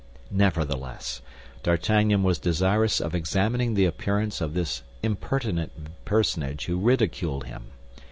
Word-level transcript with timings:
Nevertheless, 0.31 1.21
D'Artagnan 1.61 2.23
was 2.23 2.39
desirous 2.39 2.99
of 2.99 3.13
examining 3.13 3.75
the 3.75 3.85
appearance 3.85 4.41
of 4.41 4.55
this 4.55 4.81
impertinent 5.03 5.71
personage 6.05 6.65
who 6.65 6.79
ridiculed 6.79 7.43
him. 7.43 7.65